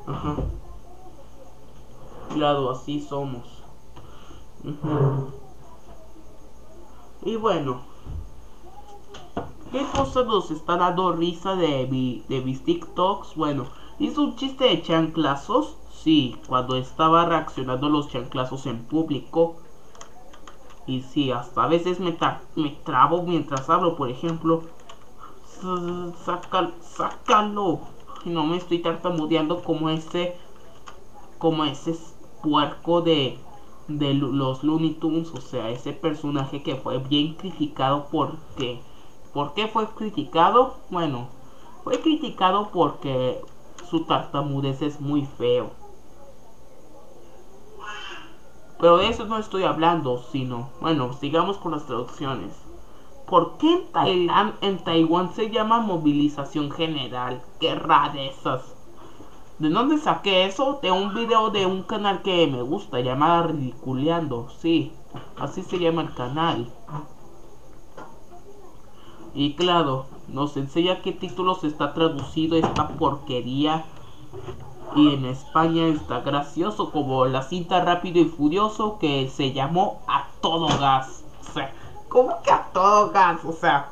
Ajá. 0.07 0.35
Claro, 2.33 2.69
así 2.71 2.99
somos. 2.99 3.43
Ujú. 4.63 5.31
Y 7.23 7.35
bueno, 7.35 7.81
¿qué 9.71 9.83
cosas 9.95 10.25
nos 10.25 10.51
está 10.51 10.77
dando 10.77 11.11
risa 11.13 11.55
de, 11.55 11.87
mi, 11.89 12.23
de 12.29 12.41
mis 12.41 12.63
TikToks? 12.63 13.35
Bueno, 13.35 13.65
hizo 13.99 14.21
un 14.23 14.35
chiste 14.35 14.65
de 14.65 14.81
chanclazos. 14.81 15.77
Sí, 16.03 16.35
cuando 16.47 16.75
estaba 16.75 17.25
reaccionando 17.25 17.87
los 17.87 18.07
chanclazos 18.09 18.65
en 18.65 18.79
público. 18.85 19.55
Y 20.87 21.01
sí, 21.01 21.31
hasta 21.31 21.63
a 21.63 21.67
veces 21.67 21.99
me, 21.99 22.17
tra- 22.17 22.39
me 22.55 22.71
trabo 22.83 23.21
mientras 23.23 23.69
hablo, 23.69 23.95
por 23.95 24.09
ejemplo. 24.09 24.63
Sácalo. 26.81 27.79
Y 28.25 28.29
no 28.29 28.45
me 28.45 28.57
estoy 28.57 28.79
tartamudeando 28.79 29.63
como 29.63 29.89
ese. 29.89 30.35
Como 31.37 31.65
ese 31.65 31.95
puerco 32.41 33.01
de. 33.01 33.37
De 33.87 34.13
los 34.13 34.63
Looney 34.63 34.95
Tunes. 34.95 35.31
O 35.33 35.41
sea, 35.41 35.69
ese 35.69 35.93
personaje 35.93 36.63
que 36.63 36.75
fue 36.75 36.97
bien 36.97 37.35
criticado 37.35 38.07
porque. 38.11 38.81
¿Por 39.33 39.53
qué 39.53 39.67
fue 39.67 39.87
criticado? 39.87 40.75
Bueno, 40.89 41.27
fue 41.83 42.01
criticado 42.01 42.69
porque 42.73 43.39
su 43.89 44.01
tartamudez 44.05 44.81
es 44.81 44.99
muy 44.99 45.25
feo. 45.25 45.80
Pero 48.81 48.97
de 48.97 49.09
eso 49.09 49.25
no 49.25 49.37
estoy 49.37 49.63
hablando, 49.63 50.23
sino, 50.31 50.69
bueno, 50.81 51.13
sigamos 51.13 51.57
con 51.57 51.73
las 51.73 51.85
traducciones. 51.85 52.51
¿Por 53.27 53.59
qué 53.59 53.71
en 53.71 53.91
Tailandia, 53.91 54.57
en 54.61 54.83
Taiwán 54.83 55.31
se 55.35 55.51
llama 55.51 55.81
movilización 55.81 56.71
general? 56.71 57.43
Qué 57.59 57.75
rarezas. 57.75 58.75
¿De 59.59 59.69
dónde 59.69 59.99
saqué 59.99 60.45
eso? 60.45 60.79
De 60.81 60.91
un 60.91 61.13
video 61.13 61.51
de 61.51 61.67
un 61.67 61.83
canal 61.83 62.23
que 62.23 62.47
me 62.47 62.63
gusta, 62.63 62.99
llamada 63.01 63.43
Ridiculeando. 63.43 64.49
Sí, 64.59 64.91
así 65.37 65.61
se 65.61 65.77
llama 65.77 66.01
el 66.01 66.13
canal. 66.15 66.67
Y 69.35 69.53
claro, 69.53 70.07
nos 70.27 70.57
enseña 70.57 71.03
qué 71.03 71.11
títulos 71.11 71.63
está 71.63 71.93
traducido 71.93 72.57
esta 72.57 72.87
porquería. 72.87 73.85
Y 74.95 75.13
en 75.13 75.25
España 75.25 75.87
está 75.87 76.19
gracioso 76.19 76.91
como 76.91 77.25
la 77.25 77.43
cinta 77.43 77.83
Rápido 77.83 78.19
y 78.19 78.25
Furioso 78.25 78.97
que 78.99 79.29
se 79.29 79.53
llamó 79.53 80.01
A 80.07 80.27
Todo 80.41 80.67
Gas. 80.79 81.23
O 81.49 81.53
sea, 81.53 81.73
¿cómo 82.09 82.41
que 82.43 82.51
a 82.51 82.67
todo 82.73 83.09
gas? 83.11 83.43
O 83.45 83.53
sea, 83.53 83.89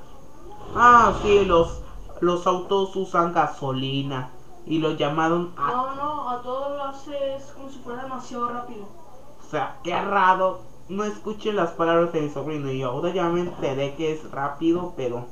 ah, 0.75 1.13
sí, 1.21 1.45
los, 1.45 1.81
los 2.19 2.45
autos 2.45 2.95
usan 2.95 3.33
gasolina. 3.33 4.29
Y 4.65 4.77
lo 4.77 4.91
llamaron 4.91 5.53
a 5.57 5.71
No, 5.71 5.95
no, 5.95 6.29
a 6.29 6.41
todo 6.41 6.77
lo 6.77 6.83
haces 6.83 7.43
como 7.55 7.69
si 7.69 7.79
fuera 7.79 8.03
demasiado 8.03 8.49
rápido. 8.49 8.83
O 8.83 9.49
sea, 9.49 9.77
qué 9.83 9.99
raro. 9.99 10.59
No 10.89 11.05
escuchen 11.05 11.55
las 11.55 11.71
palabras 11.71 12.11
de 12.13 12.21
mi 12.21 12.29
sobrino. 12.29 12.71
Y 12.71 12.83
ahora 12.83 13.09
ya 13.11 13.29
me 13.29 13.41
enteré 13.41 13.95
que 13.95 14.13
es 14.13 14.29
rápido, 14.31 14.93
pero. 14.95 15.25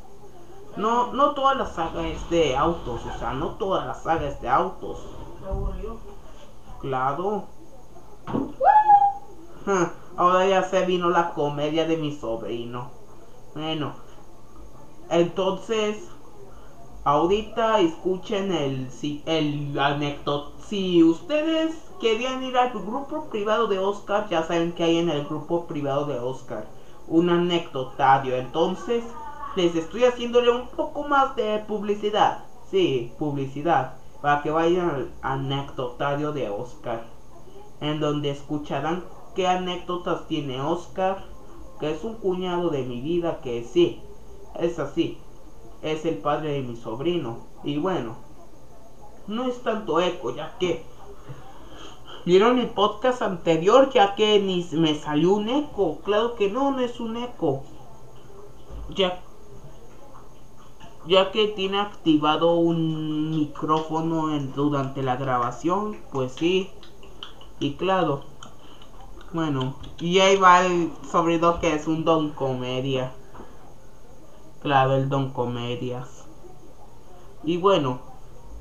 No, 0.76 1.14
no 1.14 1.32
toda 1.32 1.56
la 1.56 1.66
saga 1.68 2.08
es 2.08 2.30
de 2.30 2.56
autos. 2.56 3.02
O 3.06 3.20
sea, 3.20 3.34
no 3.34 3.50
toda 3.50 3.86
la 3.86 3.94
saga 3.94 4.28
es 4.28 4.42
de 4.42 4.50
autos. 4.50 4.98
Claro. 6.82 7.44
Ahora 10.18 10.46
ya 10.48 10.64
se 10.64 10.86
vino 10.86 11.10
la 11.10 11.34
comedia 11.34 11.86
de 11.86 11.98
mi 11.98 12.12
sobrino. 12.12 12.90
Bueno. 13.54 13.94
Entonces. 15.10 16.10
Ahorita 17.04 17.80
escuchen 17.80 18.52
el, 18.52 18.90
el 19.26 19.80
anécdota. 19.80 20.50
Si 20.68 21.04
ustedes 21.04 21.74
querían 22.02 22.44
ir 22.44 22.58
al 22.58 22.70
grupo 22.70 23.30
privado 23.30 23.68
de 23.68 23.80
Oscar, 23.80 24.28
ya 24.30 24.44
saben 24.44 24.74
que 24.74 24.84
hay 24.84 24.98
en 24.98 25.10
el 25.10 25.26
grupo 25.26 25.68
privado 25.68 26.06
de 26.06 26.20
Oscar 26.20 26.66
un 27.08 27.30
anecdotario. 27.30 28.36
Entonces, 28.36 29.04
les 29.56 29.74
estoy 29.76 30.04
haciéndole 30.04 30.52
un 30.52 30.68
poco 30.68 31.04
más 31.04 31.34
de 31.36 31.60
publicidad. 31.60 32.36
Sí, 32.70 33.10
publicidad. 33.18 33.88
Para 34.28 34.42
que 34.42 34.52
vayan 34.52 34.90
al 34.90 35.12
anecdotario 35.22 36.34
de 36.34 36.50
Oscar. 36.50 37.06
En 37.80 38.02
donde 38.02 38.32
escucharán 38.32 39.06
qué 39.36 39.48
anécdotas 39.48 40.28
tiene 40.28 40.60
Oscar. 40.60 41.24
Que 41.80 41.92
es 41.92 42.04
un 42.04 42.16
cuñado 42.16 42.70
de 42.70 42.84
mi 42.84 43.00
vida. 43.00 43.40
Que 43.40 43.64
sí, 43.64 44.02
es 44.60 44.80
así 44.80 45.18
es 45.82 46.04
el 46.04 46.18
padre 46.18 46.52
de 46.54 46.62
mi 46.62 46.76
sobrino. 46.76 47.38
Y 47.64 47.78
bueno, 47.78 48.16
no 49.28 49.46
es 49.46 49.64
tanto 49.64 50.02
eco, 50.02 50.36
ya 50.36 50.58
que 50.60 50.84
vieron 52.26 52.60
el 52.60 52.68
podcast 52.68 53.22
anterior, 53.22 53.90
ya 53.94 54.16
que 54.16 54.42
ni 54.42 54.68
me 54.74 54.96
salió 54.96 55.36
un 55.36 55.48
eco. 55.48 56.00
Claro 56.04 56.36
que 56.36 56.52
no, 56.52 56.72
no 56.72 56.82
es 56.82 57.00
un 57.00 57.16
eco. 57.16 57.64
Ya, 58.90 59.22
ya 61.08 61.32
que 61.32 61.48
tiene 61.48 61.80
activado 61.80 62.56
un 62.56 63.32
micrófono 63.32 64.28
durante 64.56 65.04
la 65.04 65.16
grabación, 65.16 65.98
pues 66.12 66.34
sí. 66.34 66.70
Y 67.60 67.74
claro, 67.74 68.24
bueno, 69.34 69.76
y 70.00 70.20
ahí 70.20 70.38
va 70.38 70.66
el 70.66 70.92
sobrino 71.10 71.60
que 71.60 71.74
es 71.74 71.88
un 71.88 72.06
don 72.06 72.30
comedia. 72.30 73.12
Claro, 74.62 74.96
el 74.96 75.08
Don 75.08 75.30
Comedias. 75.30 76.26
Y 77.44 77.58
bueno, 77.58 78.00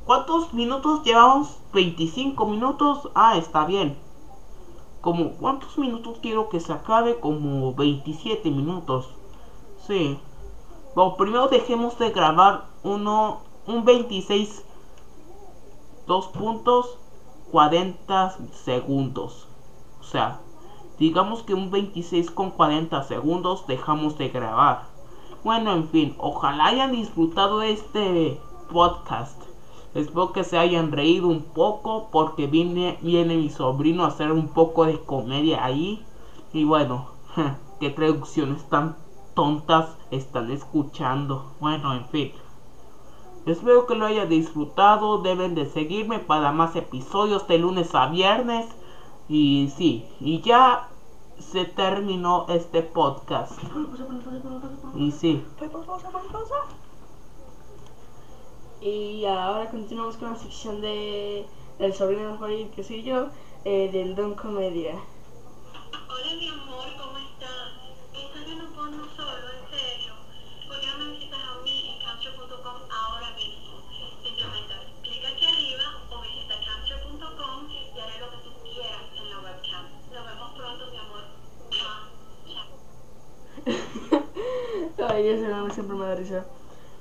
¿cuántos 0.05 0.53
minutos 0.53 1.03
llevamos? 1.03 1.59
25 1.73 2.47
minutos. 2.47 3.11
Ah, 3.15 3.37
está 3.39 3.65
bien. 3.65 3.97
Como, 5.01 5.33
¿cuántos 5.33 5.79
minutos 5.79 6.19
quiero 6.21 6.49
que 6.49 6.61
se 6.61 6.73
acabe? 6.73 7.19
Como 7.19 7.75
27 7.75 8.51
minutos. 8.51 9.09
Sí. 9.87 10.19
Bueno, 10.97 11.15
primero 11.19 11.49
dejemos 11.49 11.99
de 11.99 12.09
grabar 12.09 12.69
uno, 12.83 13.41
un 13.67 13.85
26, 13.85 14.65
dos 16.07 16.29
puntos, 16.29 16.97
40 17.53 18.35
segundos. 18.65 19.47
O 20.01 20.05
sea, 20.05 20.41
digamos 20.99 21.43
que 21.43 21.53
un 21.53 21.71
26 21.71 22.31
con 22.31 22.51
40 22.51 23.03
segundos 23.03 23.67
dejamos 23.67 24.17
de 24.17 24.31
grabar. 24.31 24.85
Bueno, 25.45 25.75
en 25.75 25.87
fin, 25.91 26.15
ojalá 26.17 26.65
hayan 26.69 26.93
disfrutado 26.93 27.61
este 27.61 28.41
podcast. 28.73 29.39
Espero 29.95 30.33
que 30.33 30.45
se 30.45 30.57
hayan 30.57 30.93
reído 30.93 31.29
un 31.29 31.43
poco 31.43 32.09
porque 32.11 32.47
viene, 32.47 32.99
viene 33.03 33.37
mi 33.37 33.51
sobrino 33.51 34.05
a 34.05 34.09
hacer 34.09 34.33
un 34.33 34.49
poco 34.49 34.87
de 34.87 34.99
comedia 34.99 35.63
ahí. 35.63 36.03
Y 36.55 36.65
bueno, 36.65 37.09
qué 37.81 37.91
traducciones 37.91 38.67
tan 38.71 38.97
tontas 39.37 39.97
están 40.11 40.51
escuchando. 40.51 41.53
Bueno, 41.61 41.95
en 41.95 42.05
fin. 42.09 42.33
Espero 43.47 43.87
que 43.87 43.95
lo 43.95 44.07
hayan 44.07 44.29
disfrutado. 44.29 45.23
Deben 45.23 45.55
de 45.55 45.67
seguirme 45.67 46.19
para 46.19 46.51
más 46.51 46.75
episodios 46.75 47.47
de 47.47 47.59
lunes 47.59 47.95
a 47.95 48.09
viernes. 48.09 48.67
Y 49.29 49.73
sí, 49.77 50.05
y 50.19 50.41
ya 50.41 50.89
se 51.39 51.65
terminó 51.65 52.47
este 52.49 52.83
podcast. 52.83 53.53
Y 54.97 55.13
sí. 55.13 55.45
Y 58.81 59.25
ahora 59.27 59.71
continuamos 59.71 60.17
con 60.17 60.33
la 60.33 60.37
sección 60.37 60.81
de 60.81 61.47
del 61.79 61.95
sobrino 61.95 62.37
Jorge, 62.39 62.71
que 62.75 62.83
soy 62.83 63.03
yo, 63.03 63.29
eh, 63.65 63.91
del 63.93 64.15
Don 64.15 64.35
Comedia. 64.35 64.95
Hola 66.09 66.35
mi 66.39 66.49
amor, 66.49 66.87
¿cómo 66.97 67.19
estás? 67.19 67.73
Estás 68.15 68.47
viendo 68.47 68.65
porno 68.75 69.05
solo, 69.15 69.47
en 69.53 69.69
serio. 69.71 70.15
¿Por 70.67 70.81
qué 70.81 70.87
no 70.87 71.05
me 71.05 71.11
visitas 71.11 71.39
a 71.39 71.63
mí 71.63 71.93
en 71.93 72.05
camcho.com 72.05 72.77
ahora 72.91 73.31
mismo? 73.37 73.83
Simplemente 74.25 74.75
clic 75.03 75.25
aquí 75.25 75.45
arriba 75.45 75.85
o 76.11 76.21
visita 76.23 76.55
camcho.com 76.65 77.71
y 77.71 78.01
haré 78.01 78.21
lo 78.21 78.31
que 78.31 78.37
tú 78.39 78.51
quieras 78.63 79.05
en 79.17 79.31
la 79.31 79.39
webcam. 79.41 79.85
Nos 80.13 80.25
vemos 80.27 80.51
pronto, 80.57 80.91
mi 80.91 80.97
amor. 80.97 81.25
Ay, 85.27 85.33
ese 85.33 85.49
nombre 85.49 85.75
siempre 85.75 85.97
me 85.97 86.07
da 86.07 86.15
risa. 86.15 86.47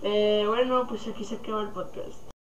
Eh, 0.02 0.46
bueno, 0.48 0.88
pues 0.88 1.08
aquí 1.08 1.24
se 1.24 1.36
acaba 1.36 1.62
el 1.62 1.70
podcast. 1.70 2.35